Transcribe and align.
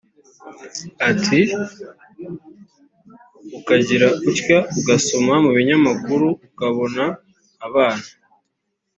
Ati 1.09 1.39
“Ukagira 3.57 4.07
utya 4.29 4.57
ugasoma 4.79 5.33
mu 5.43 5.49
binyamakuru 5.57 6.27
ukabona 6.47 7.03
abana 7.67 8.05